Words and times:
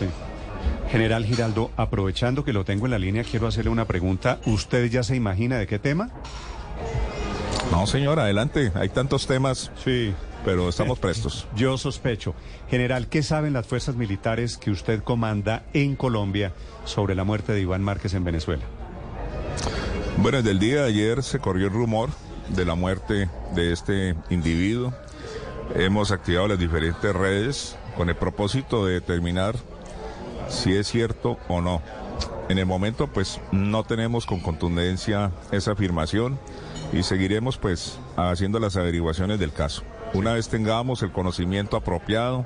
Sí. 0.00 0.06
General 0.90 1.24
Giraldo, 1.24 1.70
aprovechando 1.76 2.44
que 2.44 2.52
lo 2.52 2.64
tengo 2.64 2.86
en 2.86 2.90
la 2.90 2.98
línea, 2.98 3.22
quiero 3.22 3.46
hacerle 3.46 3.70
una 3.70 3.84
pregunta. 3.84 4.40
¿Usted 4.46 4.90
ya 4.90 5.04
se 5.04 5.14
imagina 5.14 5.56
de 5.56 5.68
qué 5.68 5.78
tema? 5.78 6.10
No, 7.70 7.86
señor, 7.86 8.18
adelante. 8.18 8.72
Hay 8.74 8.88
tantos 8.88 9.26
temas. 9.26 9.70
Sí. 9.84 10.12
Pero 10.44 10.68
estamos 10.68 10.98
prestos. 10.98 11.46
Yo 11.54 11.76
sospecho. 11.76 12.34
General, 12.70 13.08
¿qué 13.08 13.22
saben 13.22 13.52
las 13.52 13.66
fuerzas 13.66 13.94
militares 13.94 14.56
que 14.56 14.70
usted 14.70 15.02
comanda 15.02 15.64
en 15.74 15.96
Colombia 15.96 16.54
sobre 16.84 17.14
la 17.14 17.24
muerte 17.24 17.52
de 17.52 17.60
Iván 17.60 17.82
Márquez 17.82 18.14
en 18.14 18.24
Venezuela? 18.24 18.64
Bueno, 20.16 20.38
desde 20.38 20.50
el 20.52 20.58
día 20.58 20.82
de 20.82 20.88
ayer 20.88 21.22
se 21.22 21.38
corrió 21.38 21.66
el 21.66 21.72
rumor 21.72 22.08
de 22.48 22.64
la 22.64 22.74
muerte 22.74 23.28
de 23.54 23.72
este 23.72 24.16
individuo. 24.30 24.94
Hemos 25.74 26.10
activado 26.10 26.48
las 26.48 26.58
diferentes 26.58 27.14
redes 27.14 27.76
con 27.96 28.08
el 28.08 28.16
propósito 28.16 28.86
de 28.86 28.94
determinar 28.94 29.56
si 30.50 30.76
es 30.76 30.88
cierto 30.88 31.38
o 31.48 31.60
no. 31.60 31.80
En 32.48 32.58
el 32.58 32.66
momento, 32.66 33.06
pues 33.06 33.40
no 33.52 33.84
tenemos 33.84 34.26
con 34.26 34.40
contundencia 34.40 35.30
esa 35.52 35.72
afirmación 35.72 36.38
y 36.92 37.04
seguiremos 37.04 37.56
pues 37.56 37.98
haciendo 38.16 38.58
las 38.58 38.76
averiguaciones 38.76 39.38
del 39.38 39.52
caso. 39.52 39.82
Una 40.12 40.32
vez 40.32 40.48
tengamos 40.48 41.02
el 41.02 41.12
conocimiento 41.12 41.76
apropiado, 41.76 42.44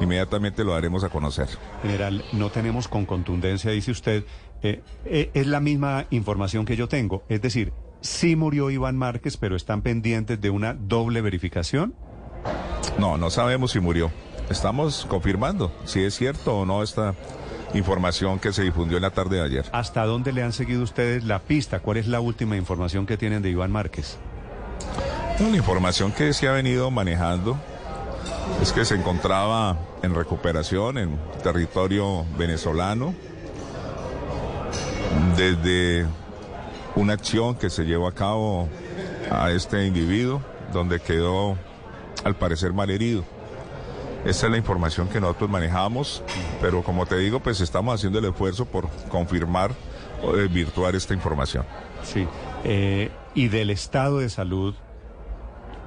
inmediatamente 0.00 0.64
lo 0.64 0.72
daremos 0.72 1.04
a 1.04 1.08
conocer. 1.08 1.48
General, 1.82 2.24
no 2.32 2.50
tenemos 2.50 2.88
con 2.88 3.06
contundencia, 3.06 3.70
dice 3.70 3.92
usted, 3.92 4.24
eh, 4.62 4.82
eh, 5.04 5.30
es 5.32 5.46
la 5.46 5.60
misma 5.60 6.06
información 6.10 6.64
que 6.64 6.76
yo 6.76 6.88
tengo, 6.88 7.22
es 7.28 7.40
decir, 7.40 7.72
sí 8.00 8.34
murió 8.34 8.70
Iván 8.70 8.96
Márquez, 8.96 9.36
pero 9.36 9.54
están 9.54 9.82
pendientes 9.82 10.40
de 10.40 10.50
una 10.50 10.74
doble 10.74 11.20
verificación. 11.20 11.94
No, 12.98 13.16
no 13.16 13.30
sabemos 13.30 13.70
si 13.70 13.80
murió. 13.80 14.10
Estamos 14.50 15.06
confirmando 15.08 15.70
si 15.84 16.02
es 16.02 16.14
cierto 16.14 16.56
o 16.56 16.64
no 16.64 16.82
esta 16.82 17.14
información 17.74 18.38
que 18.38 18.52
se 18.52 18.62
difundió 18.62 18.96
en 18.96 19.02
la 19.02 19.10
tarde 19.10 19.36
de 19.36 19.42
ayer. 19.42 19.66
¿Hasta 19.72 20.06
dónde 20.06 20.32
le 20.32 20.42
han 20.42 20.52
seguido 20.52 20.82
ustedes 20.82 21.24
la 21.24 21.40
pista? 21.40 21.80
¿Cuál 21.80 21.98
es 21.98 22.06
la 22.06 22.20
última 22.20 22.56
información 22.56 23.04
que 23.04 23.18
tienen 23.18 23.42
de 23.42 23.50
Iván 23.50 23.70
Márquez? 23.70 24.16
La 25.38 25.56
información 25.56 26.12
que 26.12 26.32
se 26.32 26.48
ha 26.48 26.52
venido 26.52 26.90
manejando 26.90 27.58
es 28.62 28.72
que 28.72 28.84
se 28.84 28.94
encontraba 28.94 29.76
en 30.02 30.14
recuperación 30.14 30.98
en 30.98 31.18
territorio 31.42 32.24
venezolano 32.38 33.14
desde 35.36 36.06
una 36.96 37.12
acción 37.12 37.54
que 37.54 37.68
se 37.70 37.84
llevó 37.84 38.08
a 38.08 38.14
cabo 38.14 38.68
a 39.30 39.50
este 39.50 39.86
individuo 39.86 40.42
donde 40.72 41.00
quedó 41.00 41.56
al 42.24 42.34
parecer 42.34 42.72
mal 42.72 42.90
herido. 42.90 43.24
Esa 44.24 44.46
es 44.46 44.52
la 44.52 44.58
información 44.58 45.08
que 45.08 45.20
nosotros 45.20 45.48
manejamos, 45.48 46.22
pero 46.60 46.82
como 46.82 47.06
te 47.06 47.16
digo, 47.16 47.40
pues 47.40 47.60
estamos 47.60 47.94
haciendo 47.94 48.18
el 48.18 48.26
esfuerzo 48.26 48.66
por 48.66 48.88
confirmar 49.08 49.72
o 50.22 50.32
desvirtuar 50.32 50.94
esta 50.96 51.14
información. 51.14 51.64
Sí. 52.02 52.26
Eh, 52.64 53.10
¿Y 53.34 53.48
del 53.48 53.70
estado 53.70 54.18
de 54.18 54.28
salud 54.28 54.74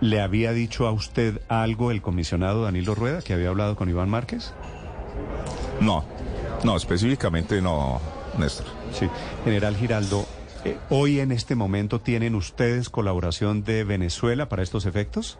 ¿Le 0.02 0.20
había 0.20 0.52
dicho 0.52 0.88
a 0.88 0.92
usted 0.92 1.42
algo 1.48 1.92
el 1.92 2.02
comisionado 2.02 2.64
Danilo 2.64 2.96
Rueda 2.96 3.22
que 3.22 3.34
había 3.34 3.50
hablado 3.50 3.76
con 3.76 3.88
Iván 3.88 4.10
Márquez? 4.10 4.52
No, 5.80 6.04
no, 6.64 6.76
específicamente 6.76 7.62
no, 7.62 8.02
Néstor. 8.40 8.66
Sí, 8.94 9.08
general 9.46 9.76
Giraldo, 9.78 10.26
eh, 10.66 10.78
¿hoy 10.90 11.20
en 11.20 11.32
este 11.32 11.54
momento 11.54 12.02
tienen 12.02 12.34
ustedes 12.34 12.90
colaboración 12.90 13.64
de 13.64 13.84
Venezuela 13.84 14.50
para 14.50 14.64
estos 14.64 14.88
efectos? 14.88 15.38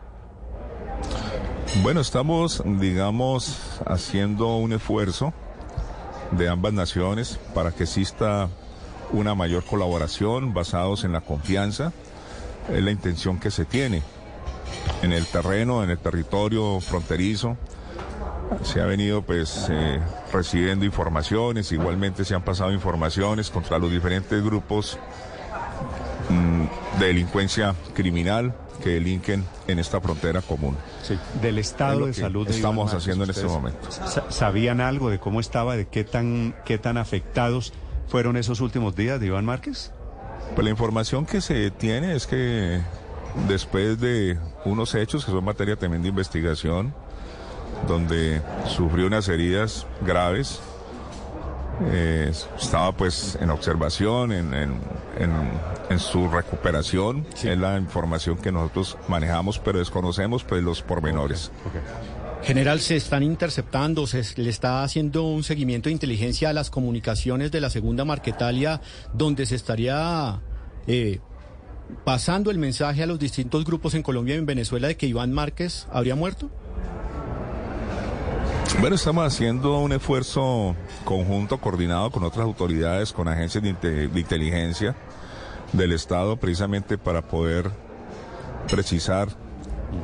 Bueno, 1.78 2.02
estamos, 2.02 2.62
digamos, 2.66 3.58
haciendo 3.86 4.58
un 4.58 4.74
esfuerzo 4.74 5.34
de 6.32 6.50
ambas 6.50 6.74
naciones 6.74 7.40
para 7.56 7.72
que 7.72 7.84
exista 7.84 8.50
una 9.14 9.36
mayor 9.36 9.64
colaboración 9.64 10.54
basados 10.54 11.06
en 11.06 11.14
la 11.14 11.22
confianza, 11.22 11.94
es 12.70 12.84
la 12.84 12.92
intención 12.92 13.40
que 13.40 13.52
se 13.52 13.64
tiene 13.64 14.04
en 15.02 15.14
el 15.14 15.26
terreno, 15.26 15.82
en 15.82 15.90
el 15.90 15.98
territorio 15.98 16.82
fronterizo. 16.82 17.56
Se 18.64 18.82
ha 18.82 18.86
venido 18.86 19.22
pues 19.22 19.68
eh, 19.70 20.02
recibiendo 20.34 20.84
informaciones, 20.84 21.72
igualmente 21.72 22.26
se 22.26 22.36
han 22.36 22.44
pasado 22.44 22.74
informaciones 22.74 23.50
contra 23.50 23.80
los 23.80 23.90
diferentes 23.90 24.44
grupos 24.44 25.00
de 27.00 27.08
delincuencia 27.08 27.76
criminal 27.94 28.54
que 28.84 28.90
delinquen 28.92 29.46
en 29.68 29.80
esta 29.80 30.02
frontera 30.02 30.42
común. 30.42 30.76
Sí, 31.04 31.18
del 31.42 31.60
estado 31.60 32.08
de 32.08 32.14
salud 32.14 32.48
de 32.48 32.54
estamos 32.54 32.94
haciendo 32.94 33.24
en 33.24 33.30
este 33.30 33.46
momento. 33.46 33.90
¿Sabían 34.30 34.82
algo 34.82 35.10
de 35.10 35.20
cómo 35.20 35.40
estaba, 35.40 35.76
de 35.76 35.88
qué 35.88 36.04
tan, 36.04 36.56
qué 36.66 36.78
tan 36.78 36.98
afectados 36.98 37.74
fueron 38.08 38.38
esos 38.38 38.60
últimos 38.60 38.96
días 38.96 39.20
de 39.20 39.28
Iván 39.28 39.46
Márquez? 39.46 39.92
Pues 40.56 40.66
la 40.66 40.72
información 40.72 41.26
que 41.26 41.42
se 41.42 41.72
tiene 41.72 42.16
es 42.16 42.28
que 42.28 42.82
después 43.48 44.00
de 44.00 44.38
unos 44.66 44.96
hechos 44.96 45.24
que 45.24 45.32
son 45.32 45.44
materia 45.44 45.76
también 45.76 46.02
de 46.02 46.10
investigación, 46.10 46.94
donde 47.88 48.42
sufrió 48.68 49.08
unas 49.08 49.28
heridas 49.28 49.88
graves. 50.06 50.62
Eh, 51.90 52.32
estaba 52.60 52.92
pues 52.96 53.38
en 53.42 53.50
observación, 53.50 54.32
en, 54.32 54.54
en, 54.54 56.00
su 56.00 56.28
recuperación, 56.30 57.26
es 57.44 57.58
la 57.58 57.78
información 57.78 58.38
que 58.38 58.52
nosotros 58.52 58.98
manejamos, 59.08 59.60
pero 59.60 59.80
desconocemos 59.80 60.44
pues 60.44 60.64
los 60.64 60.82
pormenores. 60.82 61.52
General, 62.44 62.80
se 62.80 62.96
están 62.96 63.24
interceptando, 63.24 64.08
se 64.08 64.24
le 64.42 64.50
está 64.50 64.84
haciendo 64.84 65.24
un 65.24 65.44
seguimiento 65.44 65.90
de 65.90 65.94
inteligencia 65.94 66.50
a 66.50 66.54
las 66.54 66.70
comunicaciones 66.70 67.52
de 67.52 67.62
la 67.62 67.70
segunda 67.70 68.04
Marquetalia, 68.06 68.82
donde 69.14 69.46
se 69.46 69.56
estaría 69.56 70.42
eh, 70.88 71.20
pasando 72.04 72.50
el 72.52 72.58
mensaje 72.58 73.04
a 73.04 73.06
los 73.06 73.20
distintos 73.20 73.64
grupos 73.66 73.94
en 73.94 74.04
Colombia 74.04 74.36
y 74.36 74.40
en 74.40 74.46
Venezuela 74.46 74.88
de 74.88 74.98
que 74.98 75.08
Iván 75.08 75.32
Márquez 75.32 75.88
habría 75.92 76.16
muerto? 76.16 76.50
Bueno, 78.80 78.96
estamos 78.96 79.26
haciendo 79.26 79.78
un 79.80 79.92
esfuerzo 79.92 80.76
conjunto, 81.06 81.60
coordinado 81.60 82.10
con 82.10 82.24
otras 82.24 82.46
autoridades, 82.46 83.14
con 83.14 83.28
agencias 83.28 83.64
de, 83.64 84.10
inteligencia 84.16 84.96
del 85.74 85.92
Estado, 85.92 86.38
precisamente 86.38 86.98
para 86.98 87.22
poder 87.22 87.70
precisar 88.70 89.30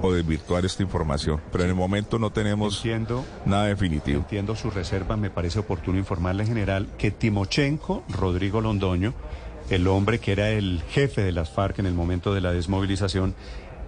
o 0.01 0.11
desvirtuar 0.11 0.65
esta 0.65 0.83
información. 0.83 1.41
Pero 1.51 1.63
en 1.63 1.71
el 1.71 1.75
momento 1.75 2.19
no 2.19 2.31
tenemos 2.31 2.83
nada 3.45 3.65
definitivo. 3.65 4.19
Entiendo 4.19 4.55
su 4.55 4.69
reserva, 4.69 5.17
me 5.17 5.29
parece 5.29 5.59
oportuno 5.59 5.97
informarle 5.97 6.43
en 6.43 6.49
general 6.49 6.87
que 6.97 7.09
Timochenko, 7.09 8.03
Rodrigo 8.09 8.61
Londoño, 8.61 9.13
el 9.69 9.87
hombre 9.87 10.19
que 10.19 10.33
era 10.33 10.49
el 10.49 10.83
jefe 10.89 11.23
de 11.23 11.31
las 11.31 11.49
FARC 11.49 11.79
en 11.79 11.87
el 11.87 11.93
momento 11.93 12.33
de 12.33 12.41
la 12.41 12.51
desmovilización, 12.51 13.35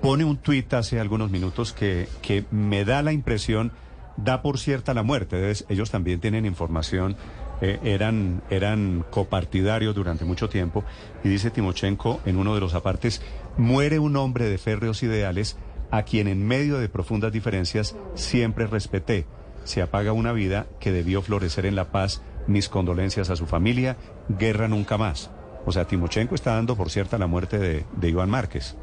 pone 0.01 0.23
un 0.23 0.37
tuit 0.37 0.73
hace 0.73 0.99
algunos 0.99 1.29
minutos 1.29 1.73
que, 1.73 2.07
que 2.21 2.45
me 2.51 2.85
da 2.85 3.03
la 3.03 3.11
impresión, 3.11 3.71
da 4.17 4.41
por 4.41 4.57
cierta 4.59 4.93
la 4.93 5.03
muerte. 5.03 5.51
ellos 5.69 5.91
también 5.91 6.19
tienen 6.19 6.45
información, 6.45 7.15
eh, 7.61 7.79
eran, 7.83 8.41
eran 8.49 9.05
copartidarios 9.09 9.95
durante 9.95 10.25
mucho 10.25 10.49
tiempo. 10.49 10.83
Y 11.23 11.29
dice 11.29 11.51
Timochenko 11.51 12.21
en 12.25 12.37
uno 12.37 12.55
de 12.55 12.61
los 12.61 12.73
apartes, 12.73 13.21
muere 13.57 13.99
un 13.99 14.15
hombre 14.15 14.45
de 14.45 14.57
férreos 14.57 15.03
ideales 15.03 15.57
a 15.91 16.03
quien 16.03 16.27
en 16.27 16.45
medio 16.45 16.77
de 16.77 16.89
profundas 16.89 17.31
diferencias 17.31 17.95
siempre 18.15 18.67
respeté. 18.67 19.25
Se 19.63 19.81
apaga 19.81 20.13
una 20.13 20.31
vida 20.31 20.67
que 20.79 20.91
debió 20.91 21.21
florecer 21.21 21.65
en 21.65 21.75
la 21.75 21.91
paz. 21.91 22.21
Mis 22.47 22.69
condolencias 22.69 23.29
a 23.29 23.35
su 23.35 23.45
familia. 23.45 23.97
Guerra 24.29 24.67
nunca 24.67 24.97
más. 24.97 25.29
O 25.65 25.71
sea, 25.71 25.85
Timochenko 25.85 26.35
está 26.35 26.55
dando 26.55 26.75
por 26.75 26.89
cierta 26.89 27.17
la 27.17 27.27
muerte 27.27 27.59
de, 27.59 28.09
Iván 28.09 28.29
Márquez. 28.29 28.75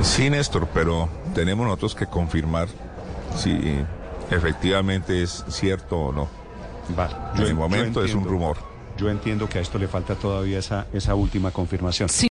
Sí, 0.00 0.30
Néstor, 0.30 0.68
pero 0.72 1.08
tenemos 1.38 1.64
nosotros 1.64 1.94
que 1.94 2.06
confirmar 2.06 2.66
si 3.36 3.80
efectivamente 4.28 5.22
es 5.22 5.44
cierto 5.48 5.96
o 5.96 6.12
no. 6.12 6.28
Vale. 6.96 7.14
en 7.36 7.42
el 7.44 7.54
momento 7.54 8.02
es 8.02 8.12
un 8.12 8.24
rumor. 8.24 8.56
Yo 8.96 9.08
entiendo 9.08 9.48
que 9.48 9.58
a 9.58 9.60
esto 9.60 9.78
le 9.78 9.86
falta 9.86 10.16
todavía 10.16 10.58
esa, 10.58 10.86
esa 10.92 11.14
última 11.14 11.52
confirmación. 11.52 12.08